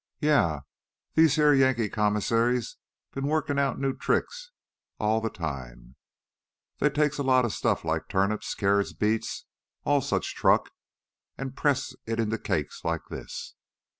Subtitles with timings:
[0.19, 0.61] "Yeah.
[1.13, 2.77] These heah Yankee commissaries
[3.13, 4.49] bin workin' out new tricks
[4.97, 5.95] all th' time.
[6.79, 9.45] They takes a lot of stuff like turnips, carrots, beets,
[9.83, 10.71] all such truck,
[11.37, 13.53] an' press it into cakes like this.